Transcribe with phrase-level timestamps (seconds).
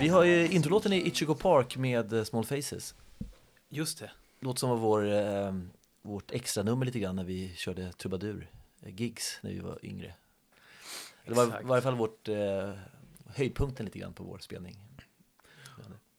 [0.00, 2.94] Vi har ju introlåten i Ichigo Park med eh, Small Faces.
[3.68, 4.10] Just det.
[4.40, 5.54] Låter som var vår, eh,
[6.02, 8.50] vårt extra nummer lite grann när vi körde trubadur
[8.82, 10.14] eh, gigs när vi var yngre.
[11.24, 12.70] Det var i varje fall vårt eh,
[13.26, 14.76] höjdpunkten lite grann på vår spelning.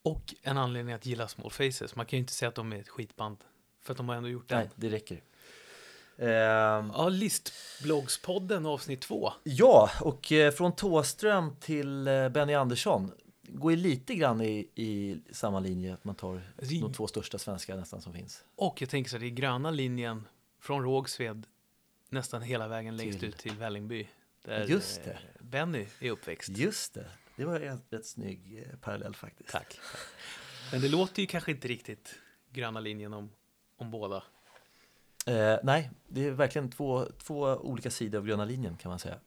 [0.01, 1.95] Och en anledning att gilla Small Faces.
[1.95, 3.37] Man kan ju inte säga att de är ett skitband.
[3.81, 4.55] För att de har ändå gjort det.
[4.55, 5.21] Nej, det räcker.
[6.21, 6.27] Eh,
[6.93, 9.33] Ja, Listbloggspodden avsnitt två.
[9.43, 13.11] ja, och eh, från Tåström till eh, Benny Andersson
[13.47, 16.41] går ju lite grann i, i samma linje att man tar
[16.81, 18.43] de två största svenska nästan som finns.
[18.55, 20.27] Och jag tänker så här, det är gröna linjen
[20.61, 21.45] från Rågsved
[22.09, 24.07] nästan hela vägen längst Till- ut till Vällingby.
[24.45, 25.11] Där Just det.
[25.11, 26.49] eh, Benny är uppväxt.
[26.49, 29.49] Just det, det var en rätt snygg parallell faktiskt.
[29.49, 29.79] Tack.
[30.71, 32.15] Men det låter ju kanske inte riktigt
[32.51, 33.29] gröna linjen om,
[33.77, 34.23] om båda.
[35.29, 39.19] Eh, nej, det är verkligen två, två olika sidor av gröna linjen kan man säga.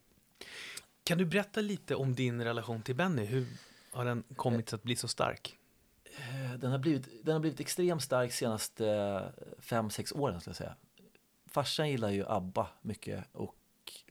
[1.05, 3.25] Kan du berätta lite om din relation till Benny?
[3.25, 3.47] Hur
[3.93, 5.59] har den kommit att bli så stark?
[6.05, 10.51] Eh, Den har blivit, den har blivit extremt stark senaste eh, fem, sex åren skulle
[10.51, 10.77] jag säga.
[11.47, 13.57] Farsan gillar ju ABBA mycket och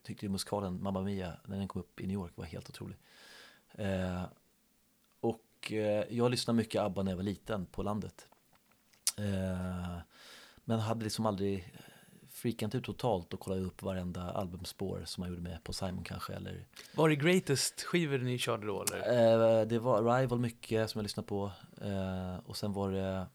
[0.03, 2.97] tyckte ju musikalen Mamma Mia när den kom upp i New York var helt otrolig.
[3.71, 4.23] Eh,
[5.19, 8.27] och eh, jag lyssnade mycket ABBA när jag var liten på landet.
[9.17, 9.97] Eh,
[10.71, 11.73] men hade liksom aldrig
[12.29, 16.33] freakat ut totalt och kollat upp varenda albumspår som man gjorde med på Simon kanske
[16.33, 18.83] eller Var det Greatest skivor ni körde då?
[18.83, 19.59] Eller?
[19.59, 21.51] Eh, det var Rival mycket som jag lyssnade på.
[21.81, 23.27] Eh, och sen var det,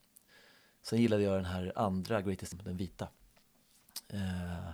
[0.83, 3.09] sen gillade jag den här andra Greatest, den vita.
[4.09, 4.71] Eh,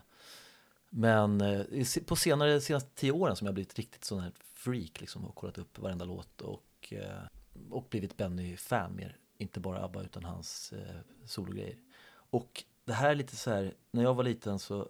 [0.89, 1.65] men eh,
[2.07, 5.59] på senare, senaste tio åren som jag blivit riktigt sån här freak liksom och kollat
[5.59, 7.23] upp varenda låt och, eh,
[7.71, 9.17] och blivit Benny-fan mer.
[9.39, 11.77] Inte bara ABBA utan hans eh, sologrejer.
[12.33, 14.89] Och det här är lite så här, när jag var liten så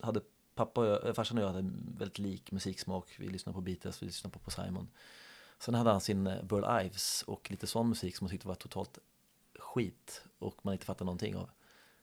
[0.00, 0.20] hade
[0.54, 3.14] pappa och jag, eh, farsan och jag hade en väldigt lik musiksmak.
[3.18, 4.88] Vi lyssnade på Beatles, vi lyssnade på, på Simon.
[5.58, 8.54] Sen hade han sin eh, Burl Ives och lite sån musik som han tyckte var
[8.54, 8.98] totalt
[9.58, 11.50] skit och man inte fattade någonting av.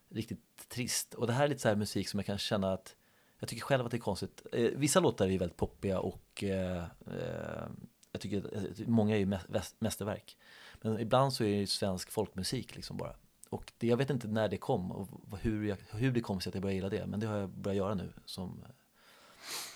[0.08, 1.14] Riktigt trist.
[1.14, 2.96] Och det här är lite så här musik som jag kan känna att
[3.38, 4.46] jag tycker själv att det är konstigt.
[4.52, 7.68] Eh, vissa låtar är ju väldigt poppiga och eh, eh
[8.12, 9.38] jag tycker att många är ju
[9.78, 10.36] mästerverk.
[10.80, 13.16] Men ibland så är det ju svensk folkmusik liksom bara.
[13.50, 16.50] Och det, jag vet inte när det kom och hur, jag, hur det kom sig
[16.50, 17.06] att jag började gilla det.
[17.06, 18.64] Men det har jag börjat göra nu som,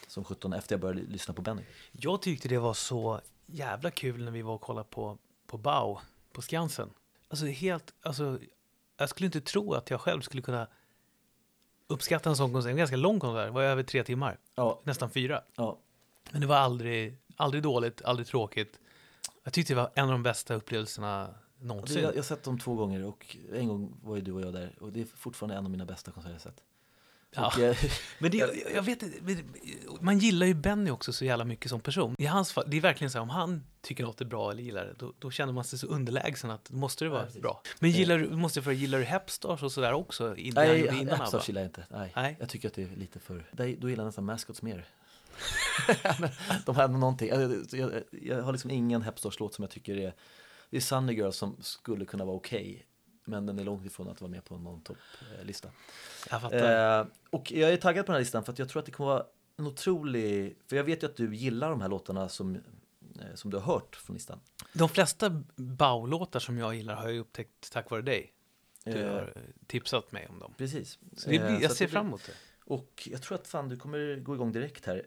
[0.08, 1.62] som 17 efter jag började ly- lyssna på Benny.
[1.92, 5.98] Jag tyckte det var så jävla kul när vi var och kollade på, på Bau
[6.32, 6.90] på Skansen.
[7.28, 8.38] Alltså helt, alltså,
[8.96, 10.66] jag skulle inte tro att jag själv skulle kunna
[11.86, 12.70] uppskatta en sån konsert.
[12.70, 15.42] En ganska lång konsert, det var över tre timmar, Ja, nästan fyra.
[15.56, 15.78] ja,
[16.30, 18.78] Men det var aldrig, aldrig dåligt, aldrig tråkigt.
[19.44, 22.02] Jag tyckte det var en av de bästa upplevelserna någonsin.
[22.02, 24.52] jag, jag har sett dem två gånger och en gång var ju du och jag
[24.52, 26.62] där och det är fortfarande en av mina bästa konserter jag sett.
[27.34, 27.62] Ja.
[27.62, 27.76] Eh,
[28.18, 29.02] Men det, jag, jag vet
[30.00, 32.14] man gillar ju Benny också så jävla mycket som person.
[32.18, 34.62] I hans fall, det är verkligen så här, om han tycker något är bra eller
[34.62, 37.40] gillar det, då, då känner man sig så underlägsen att då måste det vara Ja,
[37.40, 37.62] bra.
[37.78, 40.34] Men gillar du, måste jag fråga, gillar du Hepstars och sådär också?
[40.54, 41.42] Nej, innan ABBA?
[41.46, 41.86] gillar jag inte.
[41.90, 42.12] Nej.
[42.16, 42.36] Nej.
[42.40, 44.86] Jag tycker att det är lite för, då gillar jag nästan Mascots mer.
[46.66, 50.14] De har någonting, jag, jag, jag har liksom ingen Hepstars-låt som jag tycker är,
[50.74, 52.86] det är Sunny Girl som skulle kunna vara okej.
[53.24, 55.70] men den är långt ifrån att vara med på någon topplista.
[56.30, 57.00] Jag fattar.
[57.00, 58.92] Eh, och jag är taggad på den här listan för att jag tror att det
[58.92, 59.26] kommer vara
[59.56, 62.60] en otrolig, för jag vet ju att du gillar de här låtarna som, eh,
[63.34, 64.40] som du har hört från listan.
[64.72, 68.32] De flesta Bau-låtar som jag gillar har jag upptäckt tack vare dig.
[68.84, 69.32] Du Eh, har
[69.66, 70.54] tipsat mig om dem.
[70.58, 70.98] Precis.
[71.16, 72.32] Så det, Eh, jag ser fram emot det.
[72.64, 75.02] Och jag tror att fan du kommer gå igång direkt här.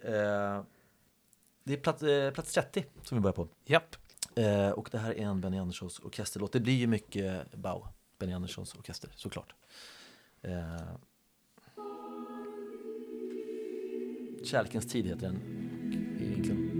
[1.63, 2.03] Det är plats,
[2.34, 3.47] plats 30 som vi börjar på.
[3.66, 3.95] Japp.
[4.38, 6.53] Eh, och det här är en Benny Anderssons orkesterlåt.
[6.53, 7.88] Det blir ju mycket Bau,
[8.20, 9.53] Benny Anderssons orkester, såklart.
[10.42, 10.81] Eh,
[14.44, 15.40] Kärlekens tid heter den
[16.22, 16.74] egentligen.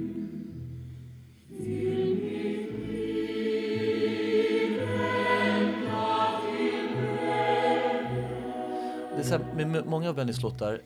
[9.16, 10.82] Det är så här, med med många av Bennys låtar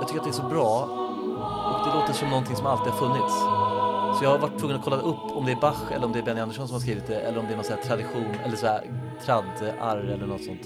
[0.00, 0.84] Jag tycker att det är så bra
[1.80, 3.63] och det låter som någonting som alltid har funnits.
[4.18, 6.18] Så jag har varit tvungen att kolla upp om det är Bach eller om det
[6.18, 8.34] är Benny Andersson som har skrivit det eller om det är någon sån här tradition
[8.44, 8.90] eller så här
[9.24, 10.62] tradd-arr eller något sånt.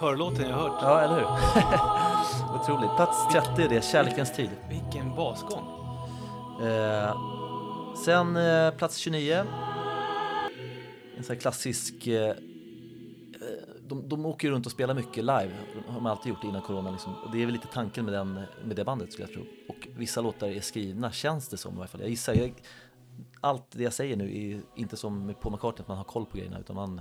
[0.00, 0.78] Körlåten jag hört.
[0.82, 1.26] Ja, eller hur?
[2.60, 2.96] Otroligt.
[2.96, 4.50] Plats 30 är det, Kärlekens tid.
[4.68, 5.64] Vilken basgång.
[6.62, 7.16] Eh,
[8.04, 9.44] sen eh, plats 29.
[11.16, 12.06] En sån här klassisk...
[12.06, 12.36] Eh, eh,
[13.88, 15.50] de, de åker ju runt och spelar mycket live,
[15.86, 16.90] har de alltid gjort innan corona.
[16.90, 17.14] Liksom.
[17.14, 18.34] Och det är väl lite tanken med, den,
[18.64, 19.44] med det bandet skulle jag tro.
[19.68, 22.00] Och vissa låtar är skrivna, känns det som i alla fall.
[22.00, 22.54] Jag gissar, jag,
[23.40, 26.26] allt det jag säger nu är inte som med Paul McCartney, att man har koll
[26.26, 27.00] på grejerna, utan man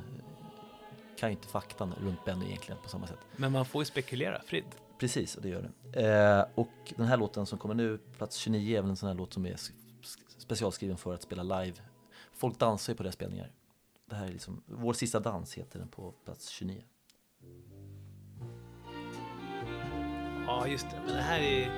[1.18, 3.20] kan ju inte faktan runt Benny egentligen på samma sätt.
[3.36, 4.78] Men man får ju spekulera fritt.
[4.98, 6.08] Precis, och det gör det.
[6.08, 9.16] Eh, och den här låten som kommer nu, plats 29, är väl en sån här
[9.16, 9.56] låt som är
[10.38, 11.78] specialskriven för att spela live.
[12.34, 13.52] Folk dansar ju på deras spelningar.
[14.06, 16.84] Det här är liksom, Vår sista dans heter den på plats 29.
[20.48, 21.02] Ja, just det.
[21.06, 21.72] Men det här är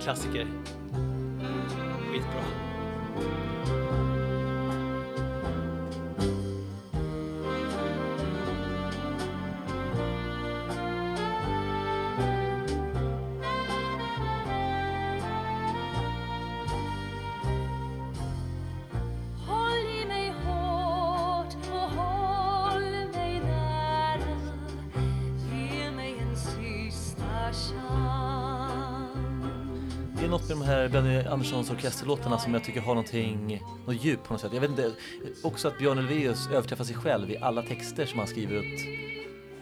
[0.00, 0.46] klassiker.
[2.12, 2.42] Skitbra.
[31.40, 34.50] Anderssons orkesterlåtarna som jag tycker har någonting, något djup på något sätt.
[34.54, 34.92] Jag vet inte,
[35.42, 38.80] också att Björn Ulvaeus överträffar sig själv i alla texter som han skriver ut.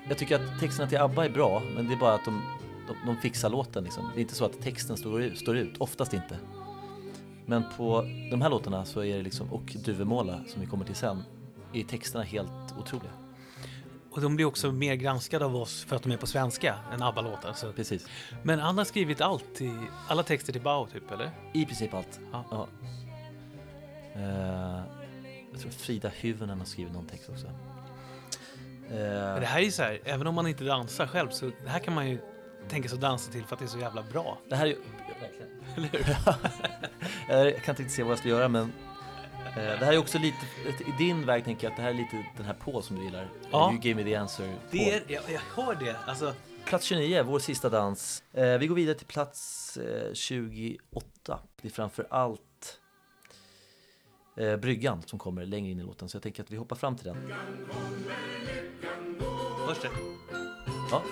[0.08, 2.42] Jag tycker att texterna till ABBA är bra, men det är bara att de,
[2.88, 4.10] de, de fixar låten liksom.
[4.14, 6.38] Det är inte så att texten står ut, står ut, oftast inte.
[7.46, 10.94] Men på de här låtarna så är det liksom, och Duvemåla som vi kommer till
[10.94, 11.22] sen,
[11.72, 13.27] är texterna helt otroliga.
[14.10, 17.02] Och de blir också mer granskade av oss för att de är på svenska än
[17.02, 17.52] ABBA-låtar.
[17.52, 17.72] Så.
[17.72, 18.06] Precis.
[18.42, 19.74] Men han har skrivit allt, i,
[20.08, 21.30] alla texter till Bao typ, eller?
[21.54, 22.20] I princip allt.
[22.32, 22.68] Ja.
[24.14, 24.82] Eh,
[25.52, 27.46] jag tror Frida Hyvönen har skrivit någon text också.
[28.88, 31.70] Men det här är ju så här, även om man inte dansar själv så det
[31.70, 32.18] här kan man ju
[32.68, 34.38] tänka sig att dansa till för att det är så jävla bra.
[34.48, 34.76] Det här är ju...
[35.20, 35.50] Verkligen.
[35.76, 35.88] Eller
[37.28, 37.44] hur?
[37.54, 38.72] jag kan inte se vad jag ska göra men
[39.60, 40.46] det här är också lite,
[40.86, 43.04] i din väg tänker jag att det här är lite den här på som du
[43.04, 43.28] gillar.
[43.50, 43.72] Ja.
[43.72, 44.54] You gave me the answer.
[44.70, 45.96] Det är, jag, jag hör det.
[46.06, 46.34] Alltså,
[46.68, 48.22] Plats 29, vår sista dans.
[48.32, 51.40] Eh, vi går vidare till plats eh, 28.
[51.62, 52.80] Det är framför allt
[54.36, 56.96] eh, bryggan som kommer längre in i låten så jag tänker att vi hoppar fram
[56.96, 57.32] till den.
[59.66, 59.90] hörs det?
[60.90, 61.02] Ja.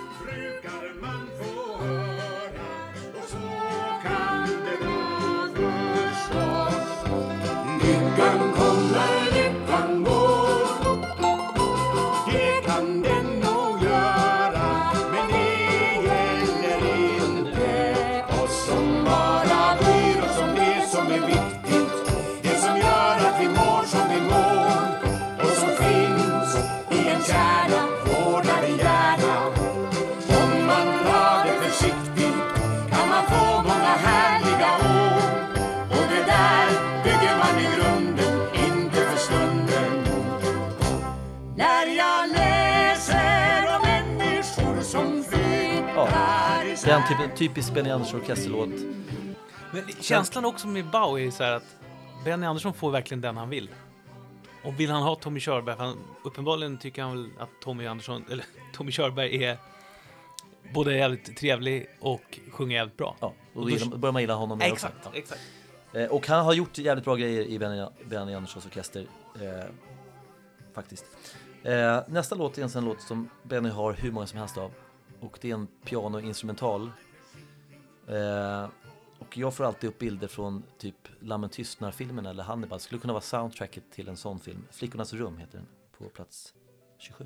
[47.09, 48.71] Typen, typisk Benny Andersson orkesterlåt.
[49.73, 51.77] Men känslan också med Bao är så här att
[52.25, 53.71] Benny Andersson får verkligen den han vill.
[54.65, 58.25] Och vill han ha Tommy Körberg, för han, uppenbarligen tycker han väl att Tommy Andersson,
[58.31, 58.45] eller
[58.75, 59.59] Tommy Körberg är
[60.75, 63.17] både jävligt trevlig och sjunger jävligt bra.
[63.21, 64.87] Ja, och då gillar, börjar man gilla honom mer också.
[64.87, 65.41] Exakt, exakt.
[65.93, 69.07] Eh, och han har gjort jävligt bra grejer i Benny, Benny Anderssons orkester.
[69.41, 69.71] Eh,
[70.75, 71.05] faktiskt.
[71.63, 74.71] Eh, nästa låt är en sån låt som Benny har hur många som helst av.
[75.27, 76.91] Och det är en piano-instrumental.
[78.09, 78.69] Eh,
[79.19, 82.81] och jag får alltid upp bilder från typ Lammen tystnar-filmen eller Hannibal.
[82.81, 84.67] Skulle kunna vara soundtracket till en sån film.
[84.71, 85.67] Flickornas rum heter den,
[85.99, 86.55] på plats
[86.99, 87.25] 27.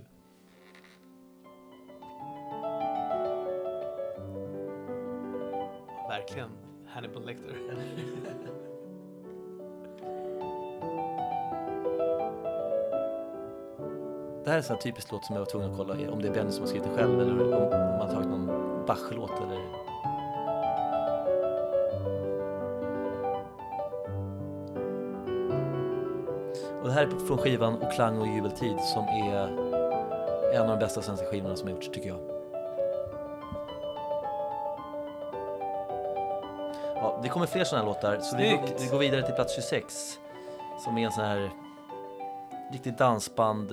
[6.09, 6.51] Verkligen
[6.87, 8.67] Hannibal Lecter.
[14.45, 16.23] Det här är en sån här typisk låt som jag var tvungen att kolla om
[16.23, 18.47] det är Benny som har skrivit den själv eller om, om man har tagit någon
[18.87, 19.61] Bach-låt eller
[26.81, 29.49] Och det här är från skivan Och klang och jubeltid som är
[30.55, 32.21] en av de bästa svenska skivorna som har gjorts tycker jag.
[36.95, 39.55] Ja, det kommer fler sådana här låtar så vi går, vi går vidare till plats
[39.55, 40.19] 26
[40.85, 41.51] som är en sån här
[42.73, 43.73] riktig dansband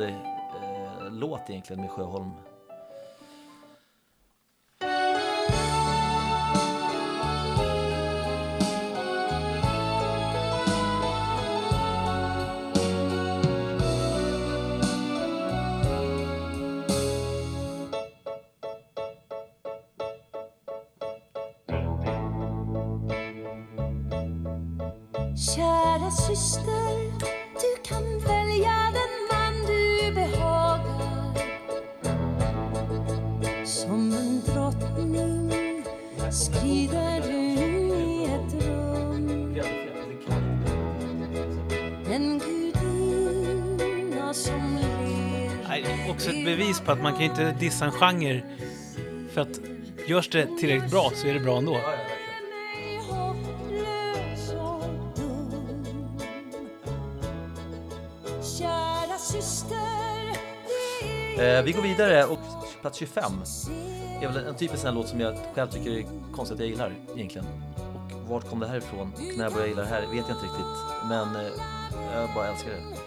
[1.19, 2.31] låt egentligen med Sjöholm.
[47.17, 48.41] Kan ju inte dissa en genre.
[49.33, 49.59] För att
[50.07, 51.75] görs det tillräckligt bra så är det bra ändå.
[61.37, 62.39] Eh, vi går vidare och
[62.81, 63.23] plats 25
[64.21, 66.05] är väl en typisk sån här låt som jag själv tycker är
[66.35, 67.47] konstigt att jag gillar egentligen.
[68.13, 69.13] Och vart kom det här ifrån?
[69.13, 70.65] Och när jag började gilla det här vet jag inte riktigt.
[71.09, 71.51] Men eh,
[72.13, 73.06] jag bara älskar det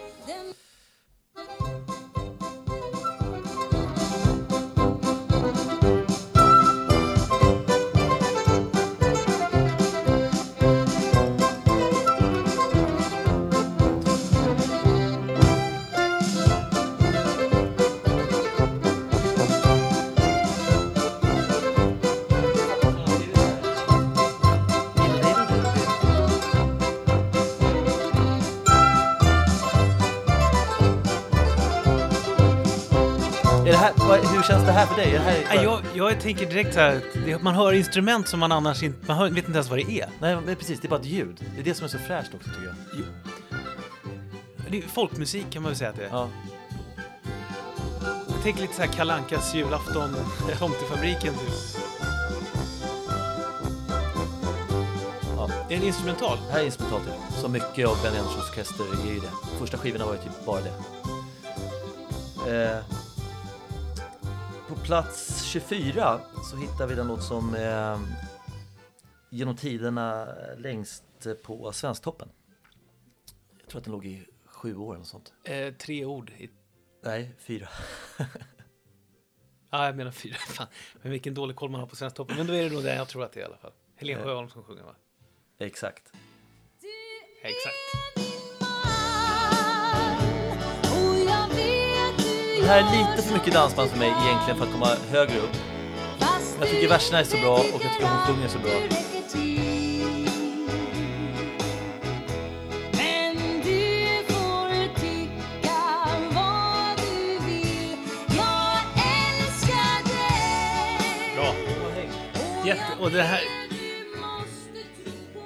[35.01, 35.19] dig?
[35.19, 37.03] Här, jag, jag tänker direkt så här,
[37.43, 40.09] man hör instrument som man annars inte, man hör, vet inte ens vad det är.
[40.21, 40.81] Nej, men precis.
[40.81, 41.45] Det är bara ett ljud.
[41.55, 43.05] Det är det som är så fräscht också tycker jag.
[44.71, 46.09] Det är folkmusik kan man väl säga att det är.
[46.09, 46.29] Ja.
[48.29, 50.17] Jag tänker lite så här Kalle Ankas julafton,
[50.59, 51.81] Tomtefabriken typ.
[55.71, 56.39] Är det en instrumental?
[56.47, 57.41] Det här är instrumentalt ju.
[57.41, 59.31] Så mycket av Benny Anderssons orkester är ju det.
[59.59, 60.73] Första skivorna var ju typ bara det.
[62.51, 62.79] Eh,
[64.91, 66.21] plats 24
[66.51, 68.01] så hittar vi den låt som eh,
[69.31, 70.29] genom tiderna
[70.59, 71.05] längst
[71.43, 72.29] på Svensktoppen.
[73.61, 75.33] Jag tror att den låg i sju år eller sånt.
[75.45, 76.31] Eh, tre ord.
[76.31, 76.51] I,
[77.03, 77.69] Nej, fyra.
[79.71, 80.35] ja, jag menar fyra.
[80.49, 80.67] Fan.
[81.03, 82.37] Men vilken dålig koll man har på Svensktoppen.
[82.37, 83.73] Men då är det nog den jag tror att det är i alla fall.
[83.97, 84.27] Helene Eh.
[84.27, 84.95] Sjöholm som sjunger va?
[85.59, 86.13] Exakt.
[87.43, 88.30] Exakt.
[92.71, 95.57] Här är lite för mycket dansband för mig egentligen för att komma högre upp.
[96.61, 98.71] Jag tycker verserna är så bra och jag tycker hon sjunger så bra.
[112.67, 113.60] Jätte, och det här,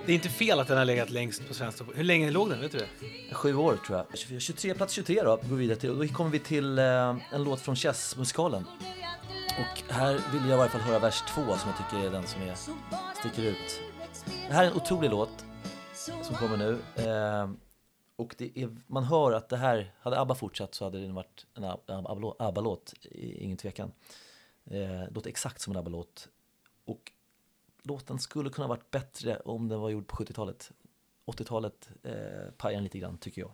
[0.07, 1.97] det är inte fel att den har legat längst på Svensktoppen.
[1.97, 2.61] Hur länge låg den?
[2.61, 3.35] Vet du det?
[3.35, 4.41] Sju år tror jag.
[4.41, 5.91] 23, plats 23 då, går vidare till.
[5.91, 8.65] Och då kommer vi till eh, en låt från Chess-musikalen.
[9.49, 12.27] Och här vill jag i varje fall höra vers två som jag tycker är den
[12.27, 12.55] som är,
[13.19, 13.81] sticker ut.
[14.49, 15.45] Det här är en otrolig låt
[16.23, 16.79] som kommer nu.
[16.97, 17.51] Eh,
[18.17, 21.47] och det är, man hör att det här, hade ABBA fortsatt så hade det varit
[21.55, 22.77] en ABBA-låt, ABBA
[23.13, 23.93] ingen tvekan.
[24.71, 26.29] Eh, låter exakt som en ABBA-låt.
[26.85, 27.13] Och
[27.85, 30.73] låten skulle kunna varit bättre om den var gjord på 70-talet.
[31.27, 32.13] 80-talet eh,
[32.57, 33.51] pajar den lite grann tycker jag.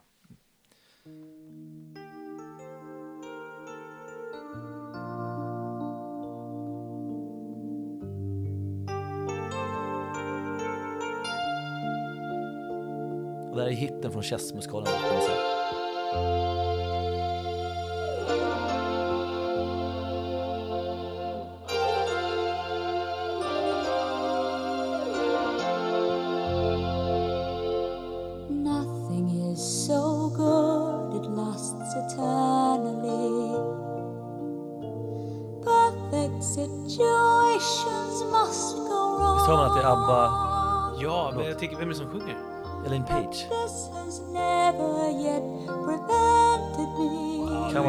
[13.51, 14.87] Och det här är hitten från Chess-musikalen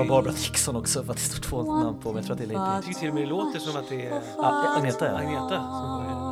[0.08, 2.38] vara Barbara Dixon också för att det står två namn på men jag tror att
[2.38, 2.86] det är Elaine Jag Page.
[2.86, 5.18] tycker till och med det låter som att det är Ah, Agneta ja.
[5.18, 6.32] Agneta som sjunger.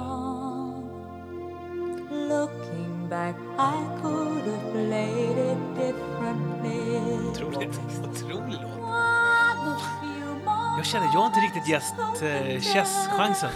[2.30, 7.00] Looking back, I could have played it differently.
[7.32, 9.82] Otroligt, otrolig låt.
[10.78, 13.50] Jag känner, jag har inte riktigt gäst eh, Chess-chansen.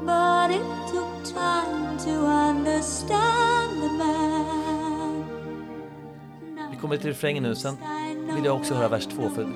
[0.00, 4.27] But it took time to understand the man.
[6.78, 7.76] Vi kommer till refrängen nu, sen
[8.34, 9.48] vill jag också höra vers två för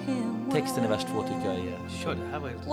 [0.53, 2.03] texten i vers två tycker jag är...
[2.03, 2.69] Kör, det här var helt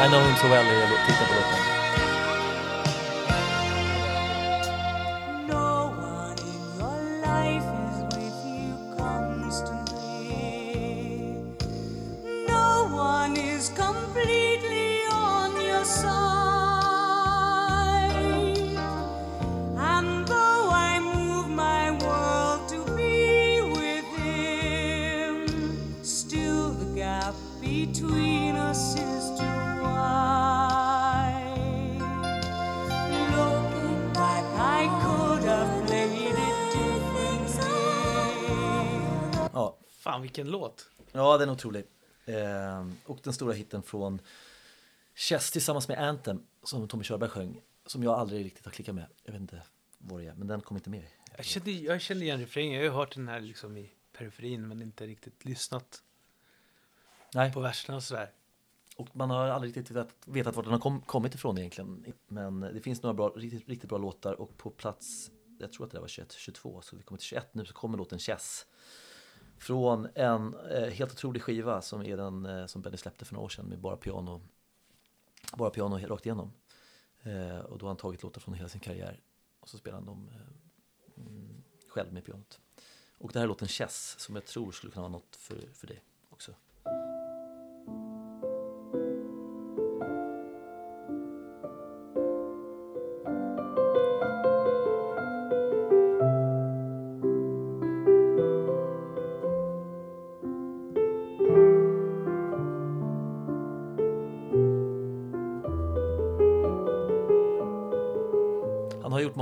[0.00, 0.79] I know him so well
[40.20, 40.90] Fan vilken låt.
[41.12, 41.84] ja den är otrolig.
[42.24, 44.20] Eh, och den stora hitten från
[45.14, 47.62] Chess tillsammans med Anthem som Tommy Körberg sjöng.
[47.86, 49.06] Som jag aldrig riktigt har klickat med.
[49.24, 49.62] Jag vet inte
[49.98, 51.06] vad det är, men den kom inte med.
[51.36, 52.72] Jag kände, jag kände igen refrängen.
[52.72, 56.02] Jag har ju hört den här liksom i periferin men inte riktigt lyssnat
[57.34, 58.30] Nej, på verserna och sådär.
[58.96, 62.12] och man har aldrig riktigt vetat, vetat vart den har kom, kommit ifrån egentligen.
[62.28, 65.92] Men det finns några bra, riktigt, riktigt bra låtar och på plats, jag tror att
[65.92, 68.66] det var 21, 22, så vi kommer till 21 nu så kommer låten Chess.
[69.60, 73.44] Från en eh, helt otrolig skiva som är den eh, som Benny släppte för några
[73.44, 74.40] år sedan med bara piano.
[75.52, 76.52] Bara piano rakt igenom.
[77.22, 79.20] Eh, och då har han tagit låtar från hela sin karriär.
[79.60, 82.60] Och så spelar han dem eh, mm, själv med pianot.
[83.18, 85.86] Och det här är låten Chess som jag tror skulle kunna vara något för, för
[85.86, 86.54] dig också.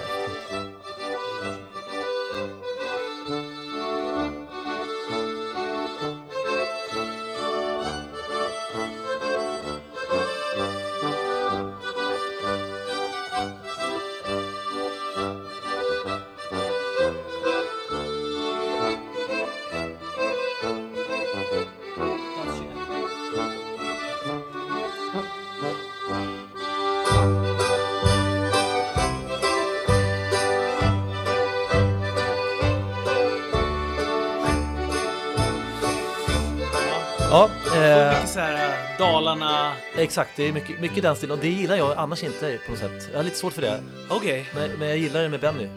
[39.11, 39.73] Dalarna.
[39.97, 40.31] exakt.
[40.35, 43.09] Det är mycket, mycket den stilen och det gillar jag annars inte på något sätt.
[43.11, 43.83] Jag har lite svårt för det.
[44.09, 44.49] Okej.
[44.55, 45.67] Men, men jag gillar det med Benny.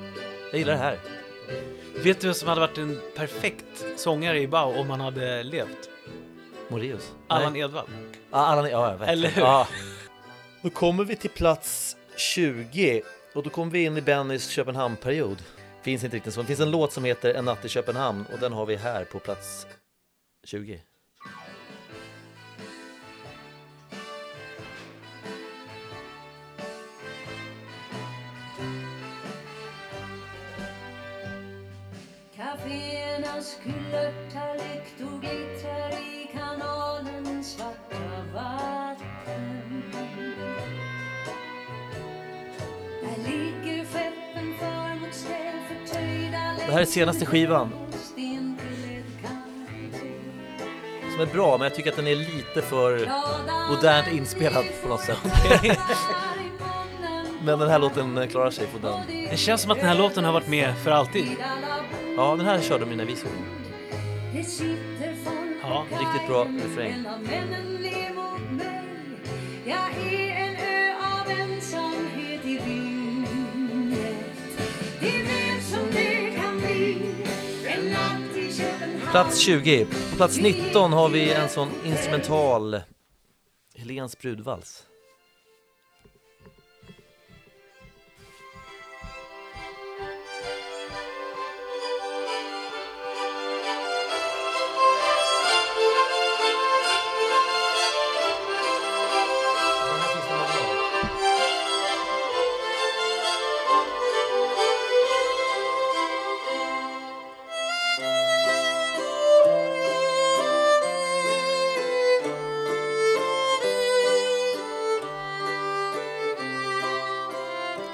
[0.51, 0.99] Jag gillar det här.
[2.05, 5.91] Vet du vem som hade varit en perfekt sångare i Bau om han hade levt?
[6.69, 7.13] Moreus.
[7.27, 7.63] Allan Nej.
[7.63, 7.87] Edwall.
[8.31, 9.09] Ja, Allan, ja, verkligen.
[9.09, 9.43] Eller hur?
[9.43, 9.69] Ja.
[10.63, 13.03] Då kommer vi till plats 20
[13.35, 15.43] och då kommer vi in i Bennys Köpenhamn-period.
[15.83, 16.41] Finns inte riktigt så.
[16.41, 19.05] Det finns en låt som heter En natt i Köpenhamn och den har vi här
[19.05, 19.67] på plats
[20.45, 20.81] 20.
[33.37, 37.99] Caféernas kulörttallrik och glittrar i kanalens svarta
[38.35, 39.83] vatten
[43.03, 47.71] Där ligger skeppen för mot ställ förtöjda Det här är senaste skivan.
[51.13, 53.13] Som är bra men jag tycker att den är lite för
[53.71, 55.19] modernt inspelad på något sätt.
[57.45, 59.01] Men den här låten klarar sig på den.
[59.31, 61.37] Det känns som att den här låten har varit med för alltid.
[62.17, 63.67] Ja, den här körde de när vi såg den.
[65.63, 67.05] Ja, riktigt bra refräng.
[79.11, 79.85] Plats 20.
[79.85, 82.81] På plats 19 har vi en sån instrumental
[83.75, 84.83] Helens brudvals.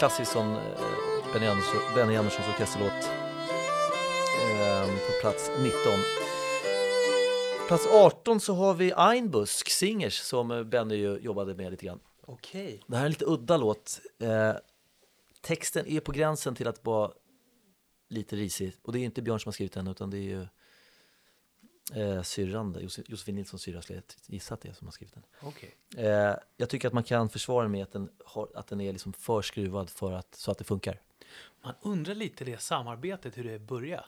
[0.03, 0.63] Klassisk sån eh,
[1.33, 3.11] Benny, Andersson, Benny Anderssons orkesterlåt.
[5.21, 5.73] plats 19.
[7.69, 12.01] Plats 18 så har vi Einbusk Singers som Benny ju jobbade med lite grann.
[12.27, 12.83] Okej.
[12.87, 14.01] Det här är en lite udda låt.
[14.19, 14.53] Eh,
[15.41, 17.13] texten är på gränsen till att vara
[18.09, 18.73] lite risig.
[18.83, 20.47] Och det är inte Björn som har skrivit den utan det är ju
[21.95, 25.25] eh, syrran, Josefin Nilssons syrra skulle jag gissa att det är som har skrivit den.
[25.43, 25.77] Okej.
[25.97, 28.93] Eh, jag tycker att man kan försvara den med att den, har, att den är
[28.93, 31.01] liksom för skruvad för att, så att det funkar.
[31.63, 34.05] Man undrar lite det samarbetet, hur det började.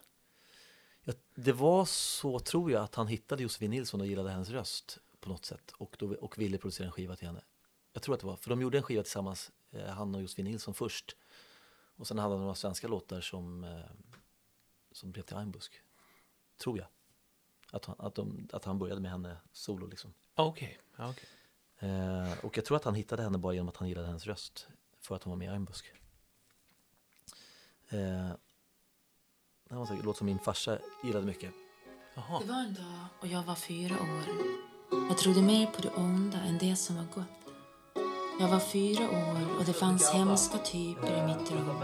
[1.05, 4.99] Ja, det var så, tror jag, att han hittade Josefin Nilsson och gillade hennes röst
[5.21, 7.43] på något sätt och, då, och ville producera en skiva till henne.
[7.93, 10.45] Jag tror att det var, för de gjorde en skiva tillsammans, eh, han och Josefin
[10.45, 11.17] Nilsson först.
[11.97, 13.81] Och sen hade de några svenska låtar som, eh,
[14.93, 15.81] som blev till Einbusk.
[16.57, 16.87] Tror jag.
[17.75, 20.15] Att han, att, de, att han började med henne solo liksom.
[20.35, 20.79] Okej.
[20.97, 21.29] Ja, okej.
[21.79, 24.69] Eh, och jag tror att han hittade henne bara genom att han gillade hennes röst
[25.01, 25.93] för att hon var med i Einbusk.
[27.89, 28.31] Eh,
[29.69, 31.53] det var en låt som min farsa gillade mycket.
[32.15, 32.41] Jaha.
[32.41, 34.25] Det var en dag och jag var fyra år.
[35.09, 37.55] Jag trodde mer på det onda än det som var gott.
[38.41, 41.83] Jag var fyra år och det fanns hemska typer i mitt rum.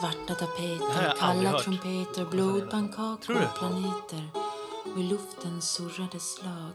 [0.00, 4.39] Svarta tapeter, kalla trumpeter, blodpannkakor och planeter.
[4.92, 6.72] Och i luften surrade slag.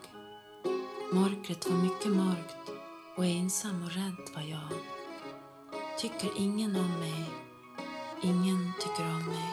[1.13, 2.69] Mörkret var mycket mörkt
[3.17, 4.79] och ensam och rädd var jag.
[5.99, 7.25] Tycker ingen om mig,
[8.23, 9.49] ingen tycker om mig.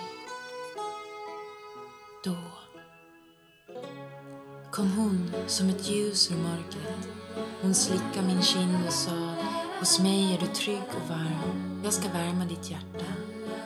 [2.25, 2.37] Då
[4.71, 7.09] kom hon som ett ljus ur mörkret.
[7.63, 9.35] Hon slickade min kind och sa
[9.79, 11.81] Hos mig är du trygg och varm.
[11.85, 13.05] Jag ska värma ditt hjärta.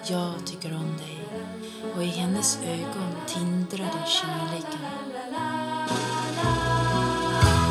[0.08, 1.45] Jag tycker om dig.
[1.94, 4.80] Och i hennes ögon tindrade kärleken.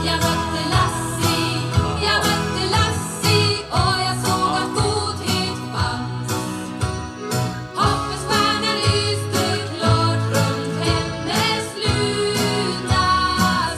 [0.06, 1.62] Jag mötte Lassie,
[2.01, 6.32] jag mötte Lassie och jag såg att godhet fanns.
[7.75, 9.43] Hoppets stjärna lyste
[9.78, 13.06] klart runt hennes luna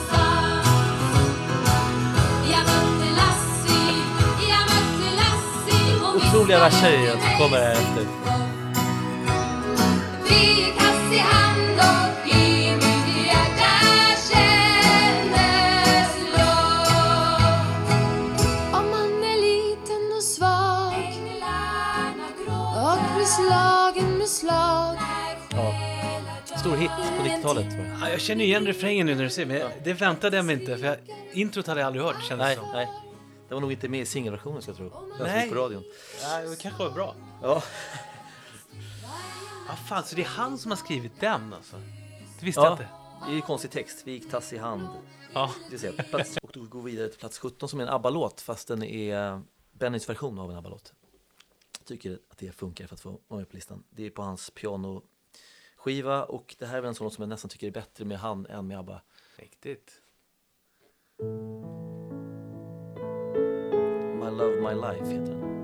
[0.09, 0.67] svans.
[2.51, 4.03] Jag mötte Lassie,
[4.49, 8.26] jag mötte Lassie och Otroliga att kommer här efter.
[26.67, 27.97] Stor hit på 90-talet tror jag.
[28.01, 30.77] Ja, jag känner igen refrängen nu när du säger men det väntade jag mig inte.
[30.77, 30.97] För jag,
[31.33, 32.71] introt hade jag aldrig hört kändes Nej, det som.
[32.73, 32.87] nej.
[33.47, 34.89] Det var nog inte med i singelversionen ska jag tro.
[34.89, 35.43] Den som Nej.
[35.43, 35.83] gick på radion.
[36.21, 37.15] Ja, det kanske var bra.
[37.41, 37.63] Ja.
[39.67, 41.75] Ja, fan, så det är han som har skrivit den alltså?
[42.39, 42.71] Det visste jag ja.
[42.71, 42.87] inte.
[43.25, 44.01] Det är ju konstig text.
[44.05, 44.87] Vi gick tass i hand.
[45.33, 45.51] Ja.
[45.71, 46.09] Det ser jag.
[46.09, 48.83] Plats, och då går vi vidare till plats 17 som är en ABBA-låt fast den
[48.83, 50.93] är Bennys version av en ABBA-låt.
[51.85, 53.83] Tycker att det funkar för att få vara med på listan.
[53.89, 57.49] Det är på hans pianoskiva och det här är en sån låt som jag nästan
[57.49, 59.01] tycker är bättre med han än med ABBA.
[59.35, 60.01] Riktigt.
[64.19, 65.56] My Love My Life heter den.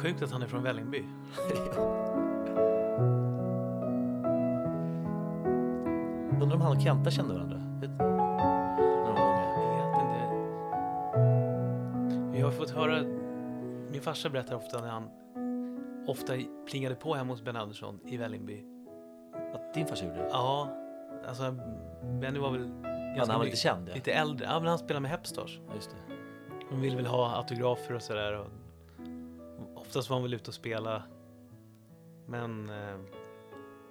[0.00, 0.98] Sjukt att han är från Vällingby.
[6.42, 7.56] Undrar om han och Kenta kände varandra?
[12.38, 13.02] Jag har fått höra,
[13.90, 15.10] min farsa berättar ofta när han
[16.06, 16.32] ofta
[16.70, 18.64] plingade på hemma hos Ben Andersson i Vällingby.
[19.54, 20.28] Att din farsa gjorde det?
[20.30, 20.68] Ja,
[21.28, 21.54] alltså
[22.20, 22.72] Benny var väl
[23.18, 23.94] han var lite känd, ja.
[23.94, 24.46] Lite äldre.
[24.46, 25.60] Ja, men han spelade med Hepstars.
[25.74, 26.14] Just det.
[26.70, 28.46] De ville väl ha autografer och sådär.
[29.90, 31.02] Oftast var han väl ute och spela.
[32.26, 32.98] Men eh,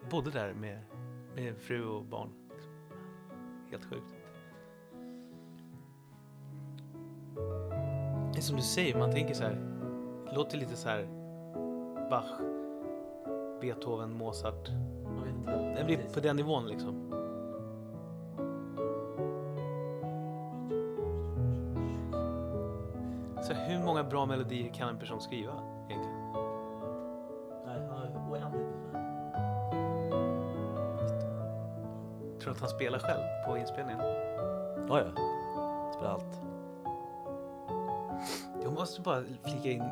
[0.10, 0.80] bodde där med,
[1.36, 2.30] med fru och barn.
[3.72, 4.16] Helt sjukt.
[8.34, 9.56] Det är som du säger, man tänker så här.
[10.26, 11.08] Det låter lite så här
[12.10, 12.40] Bach,
[13.62, 14.70] Beethoven, Mozart.
[15.18, 15.76] Jag vet inte.
[15.78, 17.09] Det blir på den nivån liksom.
[24.00, 25.54] Många bra melodier kan en person skriva
[25.90, 26.32] egentligen?
[27.66, 27.80] Nej,
[28.30, 28.92] oändligt.
[32.40, 34.00] Tror du att han spelar själv på inspelningen?
[34.90, 35.12] Ja, ja.
[35.94, 36.42] Spelar allt.
[38.64, 39.84] Jag måste bara flika in.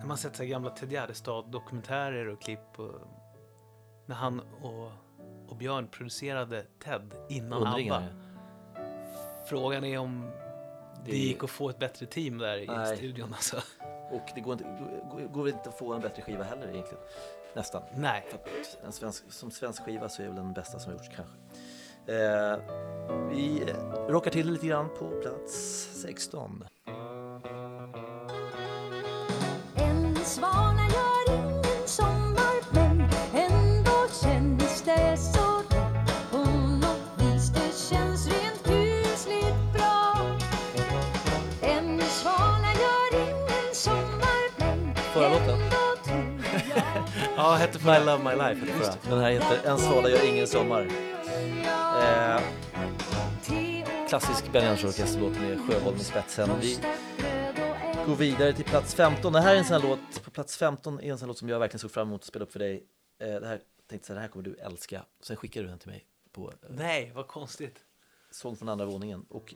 [0.00, 2.78] När man sett så gamla Ted Gärdestad-dokumentärer och klipp.
[2.78, 2.94] Och,
[4.06, 4.92] när han och,
[5.48, 7.96] och Björn producerade Ted innan Undringar.
[7.96, 8.22] ABBA.
[9.44, 10.30] Frågan är om
[11.04, 12.96] det, Det- gick att få ett bättre team där i Nej.
[12.96, 13.32] studion.
[13.34, 13.56] Alltså.
[14.10, 14.64] Och det går, inte,
[15.10, 17.04] går, går inte att få en bättre skiva heller egentligen.
[17.54, 17.82] Nästan.
[17.94, 18.26] Nej.
[18.84, 21.36] En svensk, som svensk skiva så är väl den bästa som har gjorts kanske.
[22.06, 22.56] Eh,
[23.30, 23.64] vi
[24.08, 25.52] rockar till lite grann på plats
[26.02, 26.64] 16.
[29.74, 30.71] En svala
[47.42, 49.10] Ja, hette My Love My Life heter förra.
[49.10, 50.88] Den här heter En svala gör ingen sommar.
[52.02, 52.42] Eh,
[54.08, 56.50] klassisk Benny Andersson orkesterlåt med Sjöholm i spetsen.
[56.60, 56.78] Vi
[58.06, 59.32] går vidare till plats 15.
[59.32, 61.38] Det här är en sån här låt, på plats 15 är en sån här låt
[61.38, 62.86] som jag verkligen såg fram emot att spela upp för dig.
[63.20, 65.04] Eh, det här tänkte jag, det här kommer du älska.
[65.22, 67.78] Sen skickade du den till mig på eh, Nej, vad konstigt.
[68.30, 69.26] Sång från andra våningen.
[69.28, 69.54] Och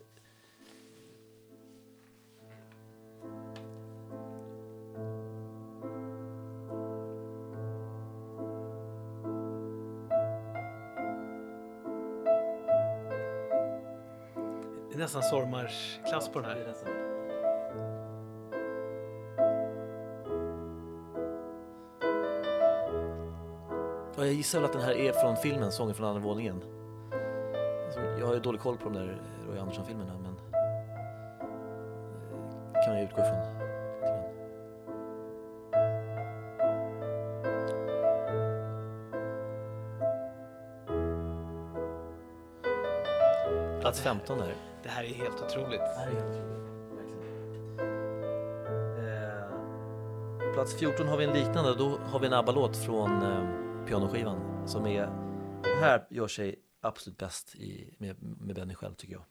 [14.96, 16.74] Det är nästan Sormars-klass på den här.
[24.16, 26.62] Ja, jag gissar väl att den här är från filmen Sången från andra våningen.
[28.18, 30.36] Jag har ju dålig koll på de där Roy Andersson-filmerna men
[32.74, 33.56] eh, kan ju utgå ifrån.
[43.80, 44.65] Plats 15 där.
[44.86, 45.80] Det här är helt otroligt.
[48.98, 54.68] Eh, plats 14 har vi en liknande, då har vi en ABBA-låt från eh, pianoskivan
[54.68, 55.06] som är,
[55.62, 59.24] Den här gör sig absolut bäst i, med, med Benny själv tycker jag.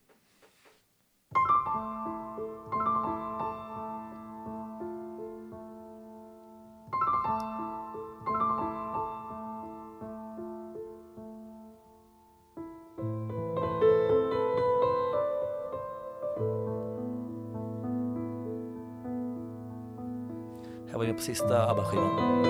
[21.26, 22.46] Sista ABBA-skivan.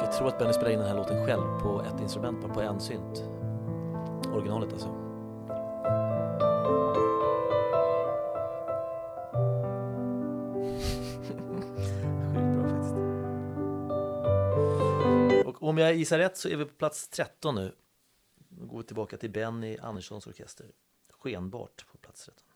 [0.00, 2.60] Jag tror att Benny spelade in den här låten själv på ett instrument, bara på
[2.60, 3.24] en synt.
[4.34, 4.88] Originalet alltså.
[12.34, 12.94] Sjukt bra faktiskt.
[15.46, 17.74] Och om jag gissar rätt så är vi på plats 13 nu.
[18.48, 20.66] Då går vi tillbaka till Benny Anderssons orkester.
[21.10, 22.47] Skenbart på plats 13.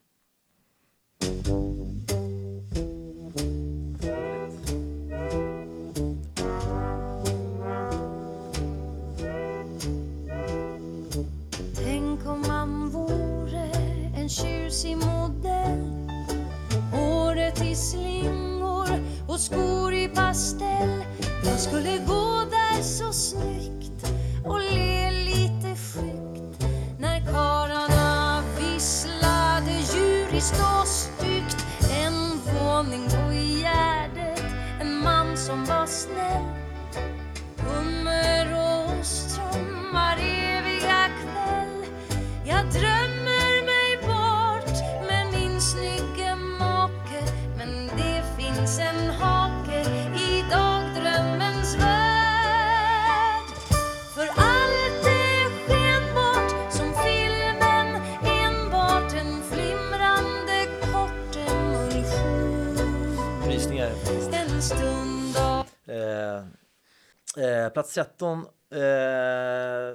[67.72, 68.46] Plats 13 eh,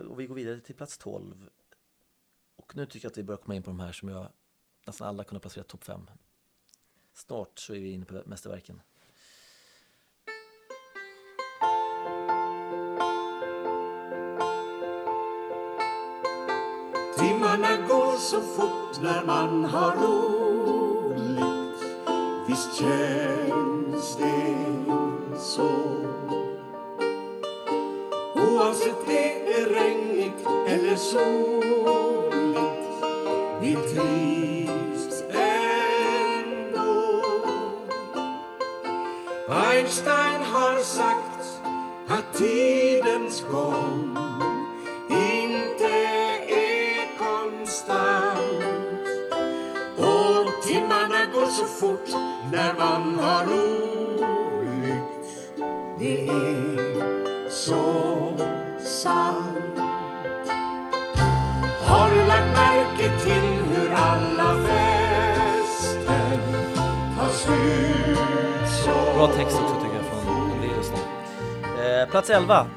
[0.07, 1.49] och vi går vidare till plats 12.
[2.55, 4.27] Och nu tycker jag att vi börjar komma in på de här som jag
[4.87, 6.01] nästan alla kunnat placera topp 5.
[7.13, 8.81] Snart så är vi inne på mästerverken.
[17.17, 20.37] Timmarna går så fort när man har roligt
[22.47, 26.06] Visst känns det så
[28.57, 32.37] Oavsett det är regnigt eller soligt
[33.61, 37.23] Vi trivs ändå.
[39.49, 41.61] Einstein har sagt
[42.07, 44.17] att tidens gång
[45.09, 45.87] inte
[46.47, 48.37] är konstant.
[49.97, 52.09] Och timmarna går så fort
[52.51, 53.97] när man har roligt
[55.99, 58.16] Det är så
[58.97, 59.77] sant.
[61.87, 66.39] Har du lagt märke till hur alla fester
[67.17, 70.97] tar slut så Bra text också tycker jag från Ulvaeus nu.
[71.83, 72.67] Eh, plats 11.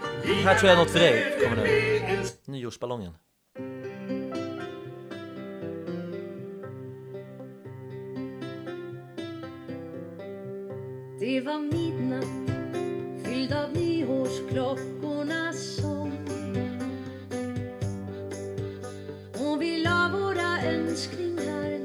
[0.45, 2.23] Här tror jag något för dig kommer nu.
[2.45, 3.13] Nyårsballongen.
[11.21, 12.25] Det var midnatt
[13.25, 15.80] fylld av nyårsklockornas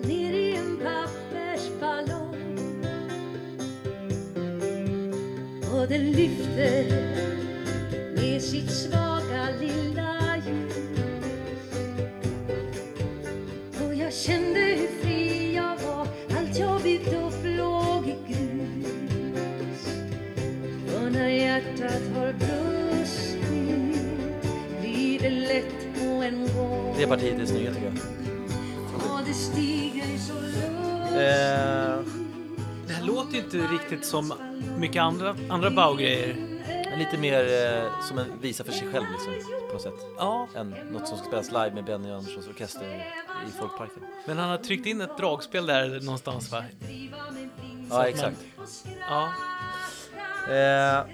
[0.08, 2.36] ner i en pappersballong.
[5.73, 6.12] Och den
[8.15, 10.75] med sitt svaga lilla ljus.
[13.86, 16.08] Och jag kände hur fri jag var.
[16.38, 19.88] Allt jag byggt upp låg i grus.
[21.12, 23.39] När hjärtat har brustit
[24.82, 26.95] Blir det lätt på en gång.
[26.97, 28.14] Det partiet är snygga tycker jag.
[30.30, 32.04] Eh,
[32.88, 34.34] Det här låter inte riktigt som
[34.80, 36.36] mycket andra, andra Bau-grejer.
[36.98, 37.44] lite mer
[37.84, 39.94] eh, som en visa för sig själv liksom, på något sätt.
[40.18, 43.14] Ja, Än något som ska spelas live med Benny Anderssons orkester
[43.48, 44.04] i Folkparken.
[44.28, 46.66] men han har tryckt in ett dragspel där någonstans va?
[47.90, 48.38] Ja, exakt.
[49.00, 49.34] Ja.
[50.54, 51.06] Eh,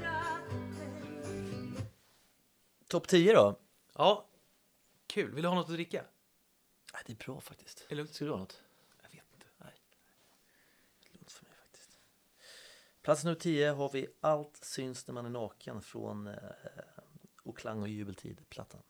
[2.87, 3.55] Topp 10 då?
[3.97, 4.25] Ja.
[5.07, 5.31] Kul.
[5.33, 6.03] Vill du ha något att dricka?
[6.93, 7.79] Nej, det är bra faktiskt.
[7.85, 8.13] Är det lugnt?
[8.13, 8.61] Ska du ha något?
[9.03, 9.47] Jag vet inte.
[11.13, 11.97] Lugnt för mig faktiskt.
[13.01, 16.33] Plats nummer 10 har vi Allt syns när man är naken från eh,
[17.43, 18.81] Och klang och jubeltid-plattan.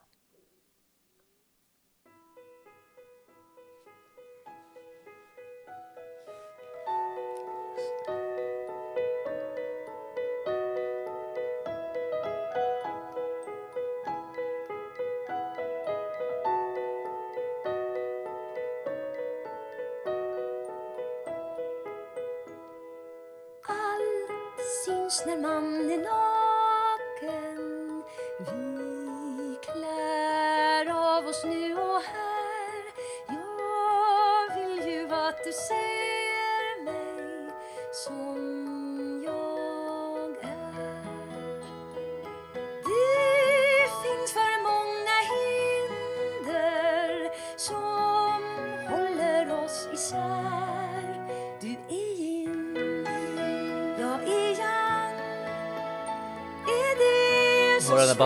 [25.11, 26.40] Allt syns när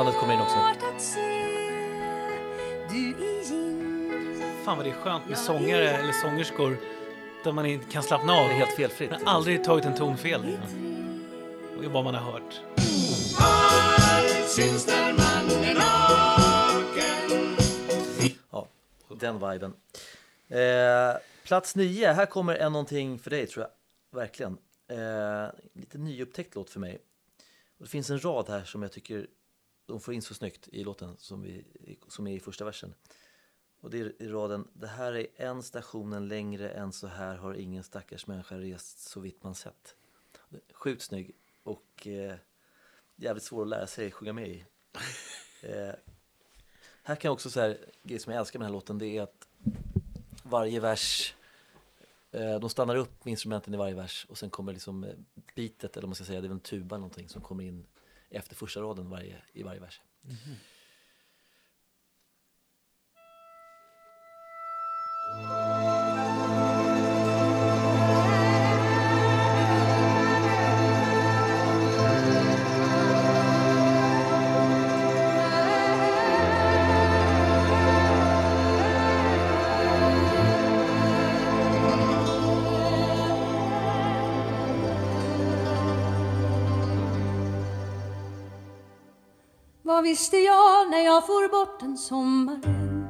[0.03, 0.55] det så Hör när bandet kommer in också.
[4.65, 6.77] Fan vad det är skönt med sångare eller sångerskor
[7.43, 8.47] där man inte kan slappna av.
[8.47, 9.12] Det är helt felfritt.
[9.12, 10.41] Man har aldrig tagit en ton fel.
[11.79, 12.62] Det är vad man har hört.
[18.51, 18.67] Ja,
[19.19, 19.73] den viben.
[20.47, 24.19] Eh, plats 9, här kommer en någonting för dig tror jag.
[24.19, 24.58] Verkligen.
[24.88, 27.01] Eh, lite nyupptäckt låt för mig.
[27.77, 29.27] Och det finns en rad här som jag tycker
[29.85, 31.65] de får in så snyggt i låten som, vi,
[32.07, 32.93] som är i första versen.
[33.81, 37.53] Och det är i raden Det här är en stationen längre än så här har
[37.53, 39.95] ingen stackars människa rest så vitt man sett.
[40.73, 42.35] Sjukt snygg och eh,
[43.15, 44.65] jävligt svår att lära sig sjunga med i.
[45.61, 45.93] Eh,
[47.03, 49.21] här kan jag också säga, grej som jag älskar med den här låten, det är
[49.21, 49.47] att
[50.43, 51.35] varje vers,
[52.31, 55.13] eh, de stannar upp med instrumenten i varje vers och sen kommer liksom eh,
[55.55, 57.85] beatet, eller man ska säga, det är väl en tuba någonting som kommer in
[58.35, 60.01] efter första raden varje, i varje vers.
[60.21, 60.33] Vad
[90.06, 93.08] visste jag när jag for bort en sommaren?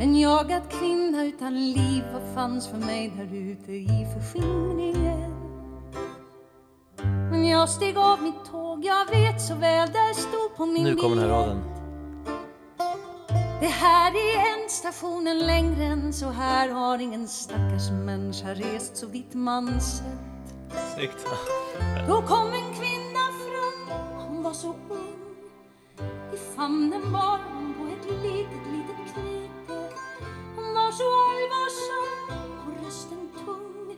[0.00, 5.34] En jagad kvinna utan liv, vad fanns för mig där ute i förskingringen?
[7.30, 10.94] Men jag steg av mitt tåg, jag vet så väl, där stod på min Nu
[10.94, 11.62] kommer den här raden.
[13.60, 19.06] Det här är en stationen längre än så här har ingen stackars människa rest så
[19.06, 20.54] vitt man sett.
[20.94, 21.26] Snyggt.
[22.08, 24.74] Då kom en kvinna fram, hon var så
[26.58, 29.72] famnen var hon på ett litet, litet knyte
[30.56, 33.96] Hon var så allvarsam och rösten tung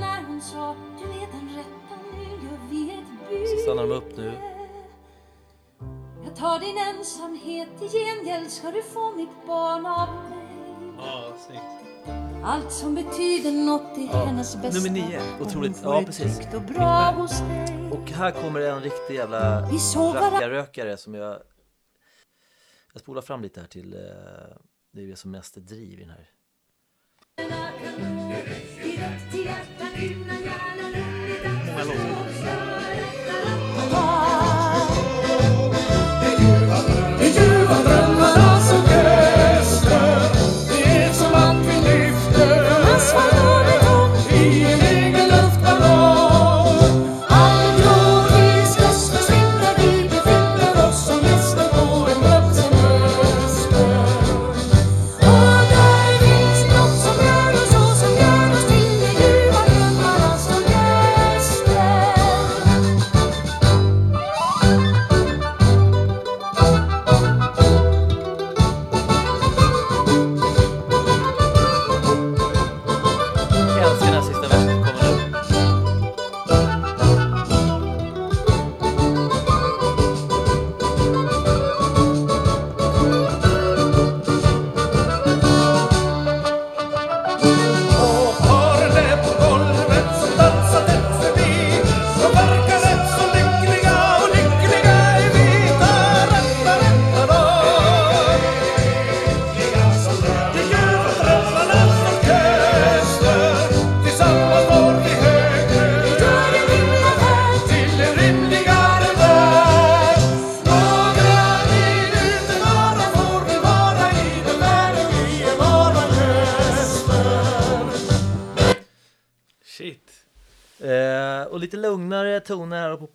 [0.00, 3.92] När hon sa, du är den rätta, nu gör vi ett byte Så stannar de
[3.92, 4.32] upp nu.
[6.24, 10.42] Jag tar din ensamhet, i gengäld ska du få mitt barn av mig
[10.98, 11.82] Ja, snyggt.
[12.44, 15.20] Allt som betyder något är hennes bästa Nummer nio.
[15.40, 15.80] Otroligt.
[15.84, 16.40] Ja, precis.
[16.54, 21.38] och Och här kommer en riktig jävla rackarrökare som jag...
[22.92, 23.94] Jag spolar fram lite här till...
[23.94, 24.00] Eh,
[24.94, 26.30] det är det som mest är driv i den här.
[29.32, 30.24] direkt till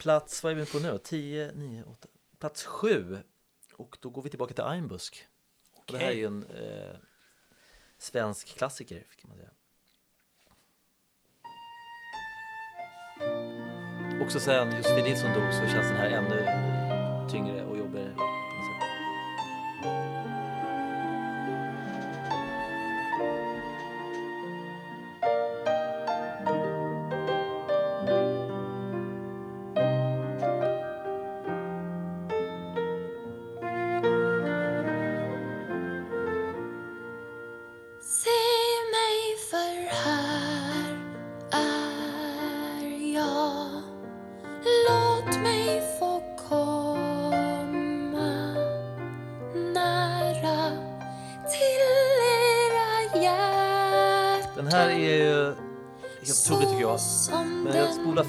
[0.08, 1.00] plats, vad är vi på nu?
[1.04, 2.08] 10, 9, 8,
[2.40, 3.18] plats 7.
[3.74, 5.28] Och då går vi tillbaka till Einbusk.
[5.74, 6.96] Och det här är ju en eh,
[7.98, 9.50] svensk klassiker kan man säga.
[14.24, 16.40] Också sen Josefin Nilsson dog så känns den här ännu
[17.30, 17.64] tyngre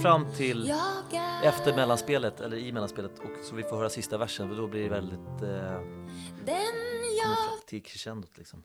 [0.02, 0.74] fram till
[1.44, 4.82] efter mellanspelet, eller i mellanspelet, och så vi får höra sista versen, för då blir
[4.82, 5.80] det väldigt eh,
[7.66, 8.62] till crescendot liksom.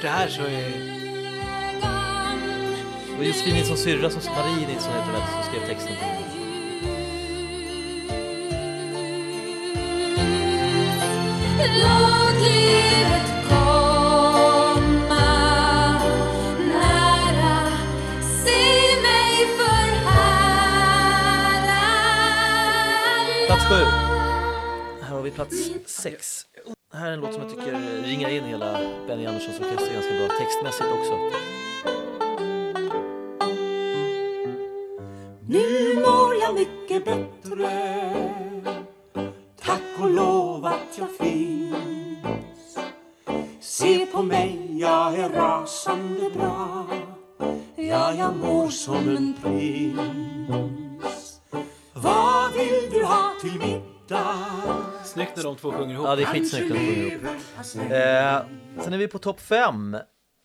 [0.00, 1.00] Gjort det här så är...
[3.06, 6.16] Det var Josefin Nilssons syrra, som Marie Nilsson heter väl, som skrev texten till den.
[11.82, 13.72] Låt livet komma
[16.58, 17.70] nära
[18.44, 19.56] Se mig
[23.46, 23.84] Plats sju.
[25.02, 26.46] Här har vi plats sex.
[27.00, 30.14] Här är en låt som jag tycker eh, ringar in hela Benny Anderssons orkester ganska
[30.14, 31.14] bra, textmässigt också.
[35.48, 37.70] Nu mår jag mycket bättre
[39.60, 42.78] Tack och lov att jag finns
[43.60, 46.86] Se på mig, jag är rasande bra
[47.76, 51.40] Ja, jag mår som en prins
[51.92, 54.89] Vad vill du ha till middag?
[55.12, 56.06] Snyggt när de två sjunger ihop.
[56.06, 57.24] Ja, det är skitsnyggt när de sjunger ihop.
[57.76, 59.96] Eh, sen är vi på topp fem.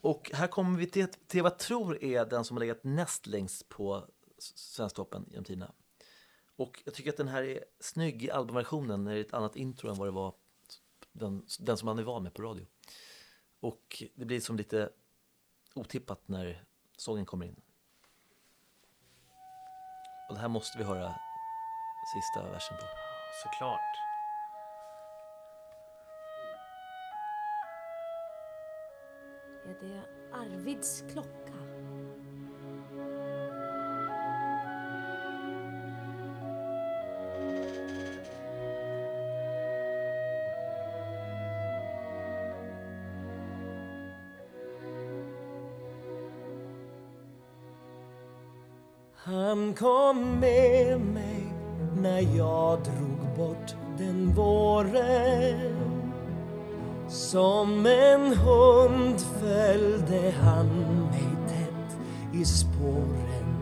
[0.02, 3.28] Och här kommer vi till, till vad jag tror är den som har legat näst
[3.28, 4.06] längst på
[4.40, 5.72] Svensktoppen genom tiderna.
[6.56, 9.56] Och jag tycker att den här är snygg i albumversionen när det är ett annat
[9.56, 10.34] intro än vad det var
[11.12, 12.66] den, den som man är van med på radio.
[13.60, 14.90] Och det blir som lite
[15.74, 16.64] otippat när
[16.98, 17.62] sången kommer in.
[20.30, 21.16] Och det här måste vi höra
[22.14, 22.86] sista versen på.
[23.44, 24.05] Såklart.
[29.66, 30.02] Är det
[30.32, 31.54] Arvids klocka?
[49.14, 51.54] Han kom med mig
[51.98, 55.85] när jag drog bort den våren
[57.36, 60.68] som en hund följde han
[61.12, 61.98] mig tätt
[62.34, 63.56] i spåren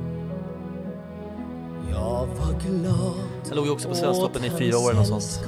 [1.91, 3.15] Jag var glad
[3.47, 5.39] Jag låg ju också på Svensktoppen i fyra år eller sånt.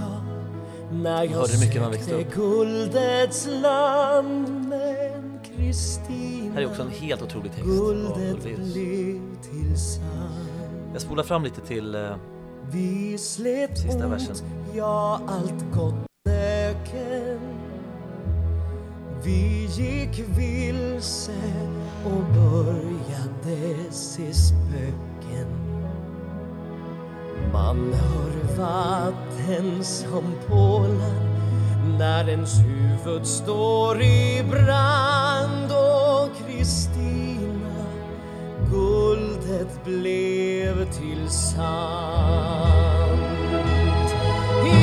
[0.91, 2.33] När jag hörde mycket när man växte upp.
[2.33, 8.77] guldets land Men Kristina Här är också en helt otrolig text av Ulvaeus.
[10.93, 12.15] Jag spolar fram lite till eh,
[13.17, 14.35] Sista versen.
[19.25, 21.31] Vi gick vilse
[22.05, 25.47] och började se spöken
[27.53, 31.35] Man hör vatten som pålar
[31.99, 37.85] när ens huvud står i brand och Kristina
[38.71, 42.65] guldet blev till sand.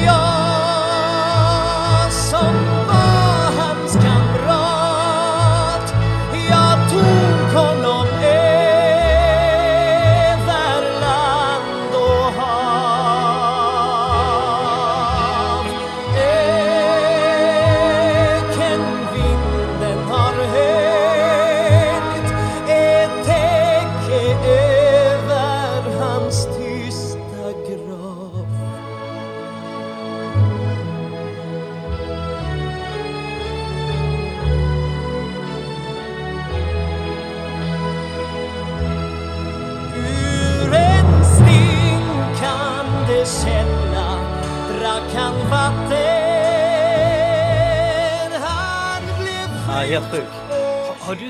[0.05, 0.32] Jag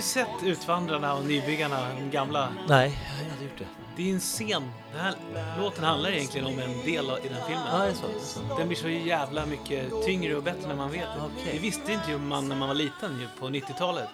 [0.02, 2.54] Har du sett Utvandrarna och Nybyggarna, de gamla?
[2.68, 3.68] Nej, jag har aldrig gjort det.
[3.96, 4.62] Det är en scen.
[4.92, 7.66] Den här låten handlar egentligen om en del av, i den filmen.
[7.66, 8.06] Ja, det är så.
[8.06, 8.58] Det är så.
[8.58, 11.30] Den blir så jävla mycket tyngre och bättre när man vet det.
[11.32, 11.52] Okej.
[11.52, 14.08] Det visste inte ju man när man var liten ju, på 90-talet.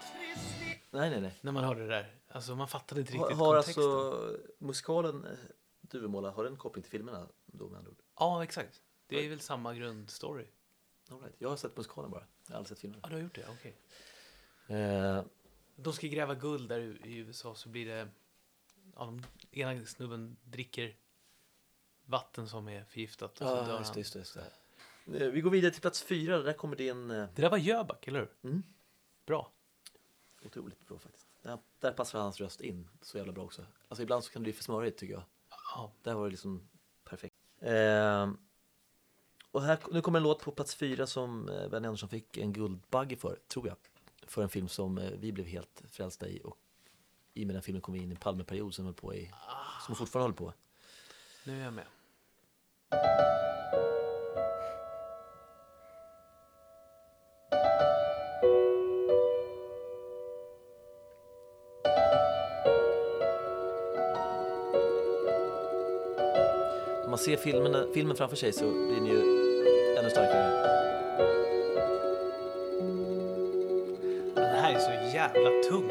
[0.90, 1.34] Nej, nej, nej.
[1.40, 2.14] När man hörde det där.
[2.30, 3.84] Alltså man fattade inte Har, riktigt har kontexten.
[3.84, 5.30] alltså musikalen eh,
[5.80, 7.98] Duvemåla, har den koppling till filmerna då med andra ord?
[8.18, 8.80] Ja, exakt.
[9.08, 10.46] Det är väl samma grundstory.
[11.10, 11.36] All right.
[11.38, 13.00] Jag har sett musikalen bara, jag har aldrig sett filmerna.
[13.02, 13.46] Ja, du har gjort det?
[13.58, 13.76] Okej.
[14.68, 15.22] Eh,
[15.80, 18.08] De ska gräva guld där i USA så blir det...
[18.94, 19.22] Ja, de,
[19.60, 20.96] ena snubben dricker
[22.04, 23.78] vatten som är förgiftat och så dör han.
[23.78, 25.24] just det, just det.
[25.24, 27.10] Eh, Vi går vidare till plats fyra, där kommer det en...
[27.10, 28.30] eh, Det där var Jöback, eller hur?
[28.50, 28.62] Mm.
[29.26, 29.52] Bra.
[30.44, 31.26] Otroligt bra faktiskt.
[31.42, 33.66] Där, där passar hans röst in så jävla bra också.
[33.88, 35.22] Alltså ibland så kan det bli för smörigt tycker jag.
[35.74, 35.92] Ja.
[36.02, 36.68] Där var det liksom
[37.04, 37.34] perfekt.
[37.60, 38.38] Ehm,
[39.50, 42.52] och här, nu kommer en låt på plats fyra som eh, Benny Andersson fick en
[42.52, 43.76] Guldbagge för, tror jag.
[44.28, 46.56] För en film som eh, vi blev helt frälsta i och
[47.34, 49.30] i och med den filmen kom vi in i en Palmeperiod som höll på i,
[49.86, 50.52] som fortfarande håller på.
[51.44, 51.86] Nu är jag med.
[67.04, 69.18] Om man ser filmen, filmen framför sig så blir den ju
[69.98, 70.87] ännu starkare.
[75.14, 75.90] Jävla tung.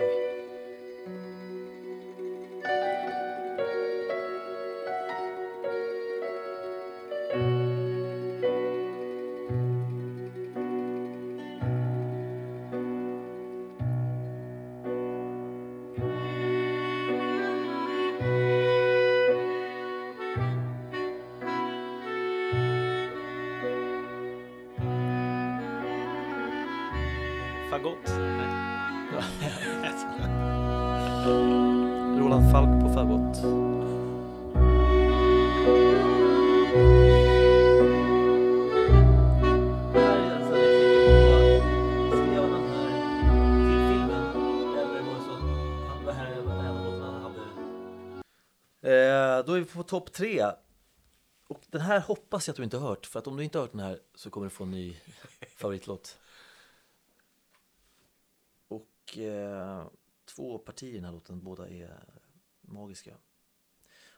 [27.69, 28.16] Fagott?
[32.19, 33.37] Roland Falk på fagott.
[48.87, 50.45] Eh, då är vi på topp tre.
[51.47, 53.57] Och den här hoppas jag att du inte har hört, för att om du inte
[53.57, 54.97] har hört den här så kommer du få en ny
[55.57, 56.17] favoritlåt.
[59.07, 59.87] Och eh,
[60.25, 62.03] två partier i den här låten, båda är
[62.61, 63.17] magiska.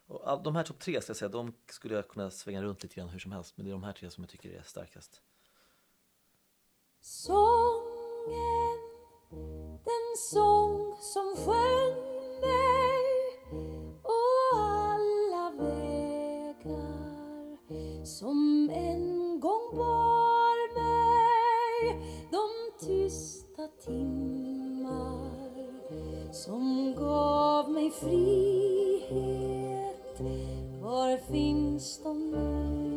[0.08, 2.84] Och all, de här topp tre ska jag säga, de skulle jag kunna svänga runt
[2.84, 4.62] lite grann hur som helst, men det är de här tre som jag tycker är
[4.62, 5.22] starkast.
[7.02, 8.80] Sången,
[9.84, 11.96] den sång som sjöng
[12.42, 13.04] mig
[14.04, 16.86] och alla vägar
[18.06, 21.96] som en gång bar mig
[22.32, 24.29] de tysta timmar
[26.32, 29.10] som gav mig frihet
[30.82, 32.89] var finns de nu?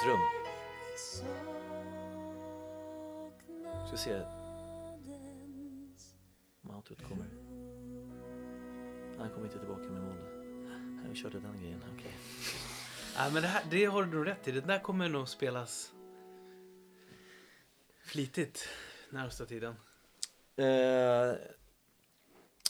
[0.00, 0.20] Saknadens rum.
[3.86, 4.22] Ska se
[6.62, 7.26] om outrot kommer.
[9.18, 10.16] Han kommer inte tillbaka med mål.
[11.08, 11.84] Vi körde den grejen.
[11.94, 12.12] Okej.
[13.16, 14.52] Nej, men det, här, det har du nog rätt i.
[14.52, 15.92] Den där kommer nog spelas
[18.04, 18.68] flitigt
[19.10, 19.74] närmsta tiden.
[20.56, 21.36] Eh, ja,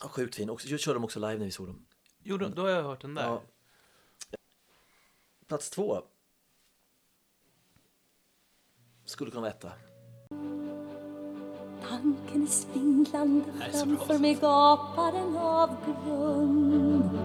[0.09, 0.51] sjukt fin.
[0.51, 1.87] Och jag körde dem också live när vi såg dem.
[2.23, 3.25] Jo, då, då har jag hört den där.
[3.25, 3.43] Ja.
[5.47, 6.05] Plats två.
[9.11, 9.73] Skulle kunna vara etta.
[11.89, 17.19] Tanken är svindlande Nej, framför mig gapar en avgrund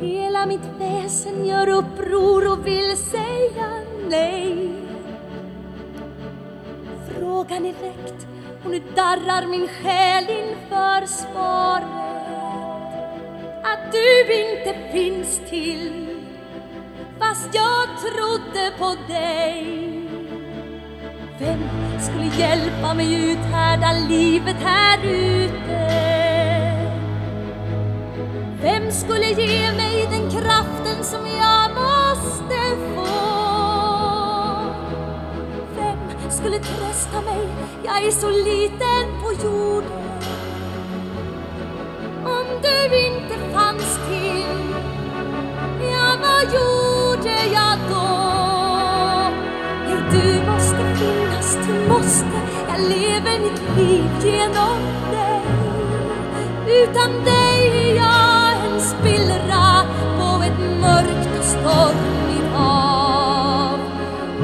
[0.00, 3.70] Hela mitt väsen gör uppror och vill säga
[4.08, 4.72] nej.
[7.08, 8.26] Frågan är väckt
[8.64, 11.86] och nu darrar min själ inför svaret.
[13.64, 16.10] Att du inte finns till
[17.18, 19.89] fast jag trodde på dig
[21.40, 21.60] vem
[22.00, 25.90] skulle hjälpa mig uthärda livet här ute?
[28.62, 33.06] Vem skulle ge mig den kraften som jag måste få?
[35.76, 37.48] Vem skulle trösta mig?
[37.84, 39.90] Jag är så liten på jorden.
[42.24, 44.44] Om du inte fanns till,
[45.80, 46.79] ja vad gjorde
[53.30, 54.78] Med mitt liv genom
[55.10, 55.42] dig
[56.66, 59.84] Utan dig är jag en spillra
[60.18, 63.78] på ett mörkt och stormigt hav.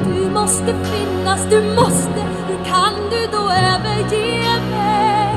[0.05, 5.35] Du måste finnas, du måste Hur kan du då överge mig?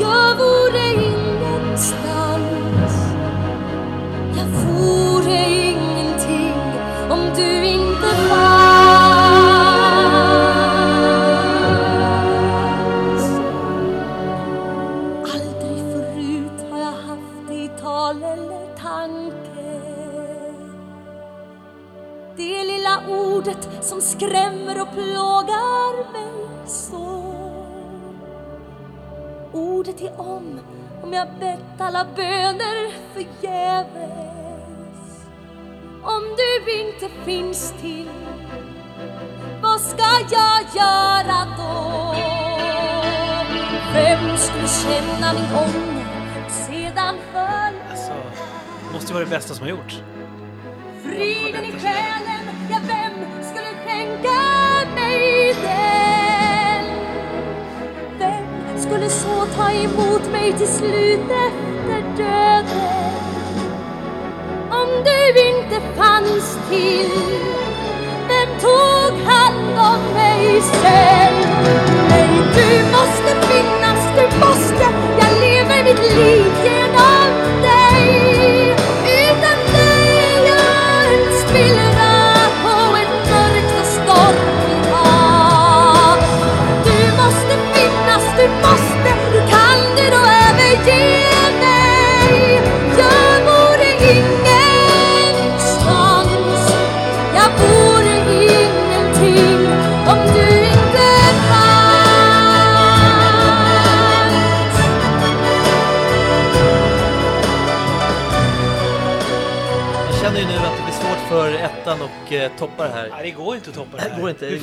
[0.00, 2.34] Jag vore ingenstans.
[4.36, 6.54] Jag vore ingenting
[7.10, 7.77] om du inte
[24.18, 27.18] skrämmer och plågar mig så
[29.52, 30.60] Ordet är om,
[31.02, 33.98] om jag bett alla böner förgäves.
[36.02, 38.10] Om du inte finns till,
[39.62, 42.14] vad ska jag göra då?
[43.92, 48.12] Vem skulle känna min ånger sedan följa Alltså,
[48.92, 50.02] måste ju vara det bästa som har gjorts.
[51.02, 53.07] Friden i själen, ja vem skulle
[53.98, 56.84] skänka mig den?
[58.18, 62.64] Vem skulle så ta emot mig till slut efter döden?
[64.70, 67.10] Om du inte fanns till,
[68.28, 72.27] vem tog hand om mig sen?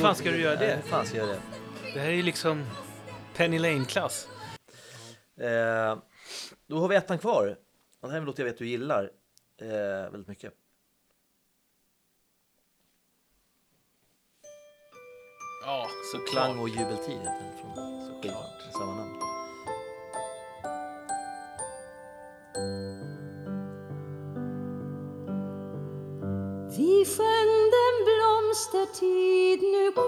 [0.05, 0.75] Fan ska du göra det?
[0.75, 1.39] Hur fan ska jag göra
[1.93, 2.65] Det här är ju liksom
[3.35, 4.27] Penny Lane-klass.
[5.35, 5.47] det?
[5.47, 5.97] Eh,
[6.67, 7.57] då har vi ettan kvar.
[8.01, 9.11] Och det här är en låt jag vet du gillar
[9.61, 9.67] eh,
[10.11, 10.53] väldigt mycket.
[15.65, 17.75] Ja, Så Klang och jubeltid heter den från
[18.65, 19.19] med Samma namn.
[26.77, 30.05] Vi sjöng den blomstertid nu kommer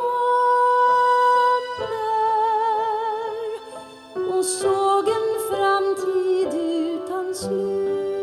[4.38, 8.18] och såg en framtid utan slut.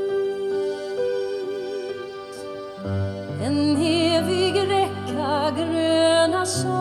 [3.43, 6.75] En evig räcka gröna somrar.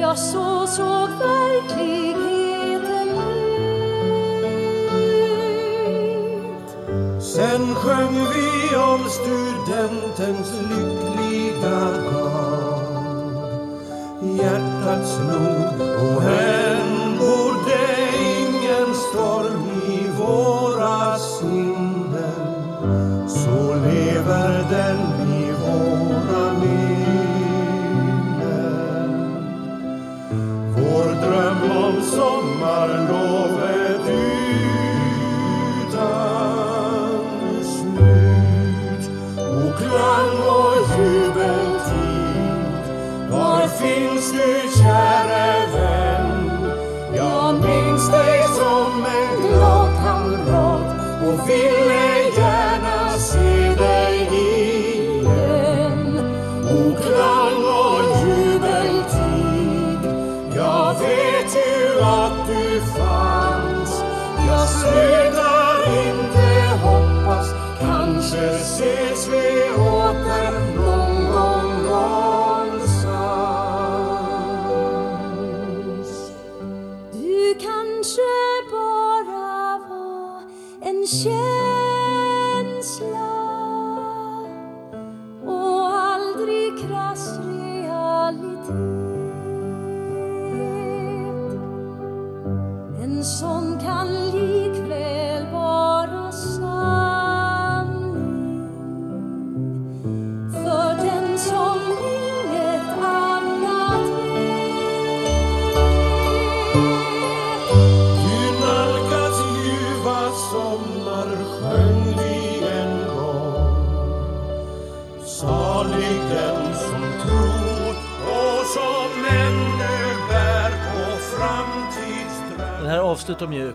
[0.00, 1.97] Ja, så såg verkligheten
[7.88, 11.80] sjöng vi om studentens lyckliga
[12.12, 12.82] dag
[14.22, 16.22] Hjärtat slog och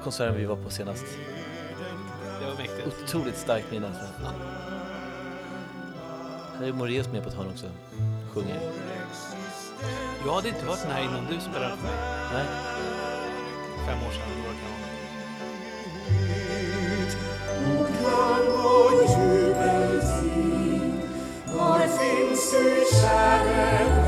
[0.04, 1.06] konserten vi var på senast.
[2.40, 2.88] Det var mäktigt.
[2.88, 4.04] Otroligt starkt minne alltså.
[6.60, 7.66] Här är Moraeus med på ett hörn också.
[8.34, 8.60] Sjunger.
[10.26, 11.96] Jag hade inte varit den här innan du spelade för mig.
[12.34, 12.46] Nej.
[13.88, 14.44] Fem år sedan.
[17.60, 21.02] det kan och jubeltid
[21.54, 24.03] Var finns du käre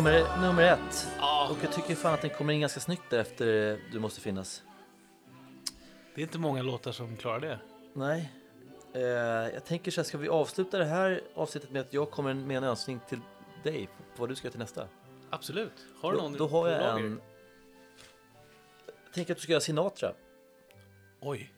[0.00, 1.08] Nummer, nummer ett.
[1.50, 3.46] Och jag tycker fan att den kommer in ganska snyggt där efter
[3.92, 4.62] Du måste finnas.
[6.14, 7.58] det är inte många låtar som klarar det.
[7.92, 8.32] Nej.
[8.94, 9.02] Eh,
[9.54, 12.56] jag tänker så här, ska vi avsluta det här avsnittet med att jag kommer med
[12.56, 13.20] en önskning till
[13.62, 14.88] dig på vad du ska göra till nästa?
[15.30, 15.86] Absolut.
[16.00, 17.04] Har du Då, någon då har på jag lager?
[17.04, 17.20] en...
[19.04, 20.12] Jag tänker att du ska göra Sinatra.
[21.20, 21.52] Oj,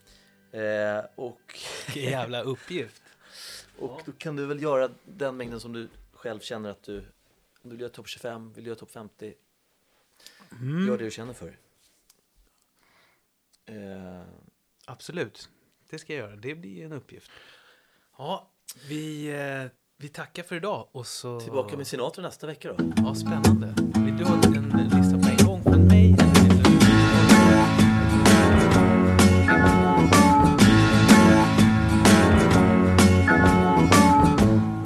[0.53, 3.03] Eh, och, vilken jävla uppgift.
[3.78, 7.05] och då kan du väl göra den mängden som du själv känner att du...
[7.62, 9.34] Om du vill göra topp 25, vill du göra topp 50?
[10.60, 10.86] Mm.
[10.86, 11.58] Gör det du känner för.
[13.66, 14.22] Eh,
[14.84, 15.48] Absolut,
[15.90, 16.36] det ska jag göra.
[16.36, 17.30] Det blir en uppgift.
[18.18, 18.50] Ja,
[18.88, 21.40] vi, eh, vi tackar för idag och så...
[21.40, 22.92] tillbaka med Sinatra nästa vecka då.
[22.96, 23.74] Ja, spännande.
[24.04, 26.16] Vill du ha en lista på en gång från mig?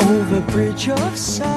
[0.01, 1.56] Over bridge of sight